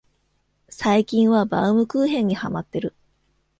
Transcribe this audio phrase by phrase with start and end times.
[0.67, 2.95] 最近はバウムクーヘンにハマってる